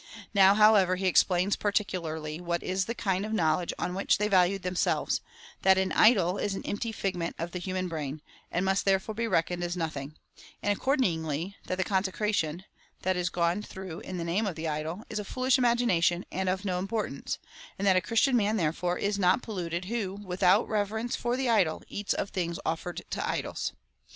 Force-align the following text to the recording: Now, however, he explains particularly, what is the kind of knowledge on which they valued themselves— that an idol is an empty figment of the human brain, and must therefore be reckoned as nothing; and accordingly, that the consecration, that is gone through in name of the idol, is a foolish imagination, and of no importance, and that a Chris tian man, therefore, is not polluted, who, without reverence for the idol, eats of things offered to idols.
Now, 0.33 0.55
however, 0.55 0.95
he 0.95 1.05
explains 1.05 1.55
particularly, 1.55 2.41
what 2.41 2.63
is 2.63 2.85
the 2.85 2.95
kind 2.95 3.23
of 3.23 3.31
knowledge 3.33 3.71
on 3.77 3.93
which 3.93 4.17
they 4.17 4.27
valued 4.27 4.63
themselves— 4.63 5.21
that 5.61 5.77
an 5.77 5.91
idol 5.91 6.39
is 6.39 6.55
an 6.55 6.65
empty 6.65 6.91
figment 6.91 7.35
of 7.37 7.51
the 7.51 7.59
human 7.59 7.87
brain, 7.87 8.23
and 8.51 8.65
must 8.65 8.83
therefore 8.83 9.13
be 9.13 9.27
reckoned 9.27 9.63
as 9.63 9.77
nothing; 9.77 10.17
and 10.63 10.73
accordingly, 10.75 11.55
that 11.67 11.75
the 11.77 11.83
consecration, 11.83 12.63
that 13.03 13.15
is 13.15 13.29
gone 13.29 13.61
through 13.61 13.99
in 13.99 14.17
name 14.17 14.47
of 14.47 14.55
the 14.55 14.67
idol, 14.67 15.03
is 15.07 15.19
a 15.19 15.23
foolish 15.23 15.59
imagination, 15.59 16.25
and 16.31 16.49
of 16.49 16.65
no 16.65 16.79
importance, 16.79 17.37
and 17.77 17.85
that 17.85 17.95
a 17.95 18.01
Chris 18.01 18.21
tian 18.21 18.35
man, 18.35 18.57
therefore, 18.57 18.97
is 18.97 19.19
not 19.19 19.43
polluted, 19.43 19.85
who, 19.85 20.15
without 20.15 20.67
reverence 20.67 21.15
for 21.15 21.37
the 21.37 21.47
idol, 21.47 21.83
eats 21.87 22.15
of 22.15 22.31
things 22.31 22.57
offered 22.65 23.03
to 23.11 23.29
idols. 23.29 23.73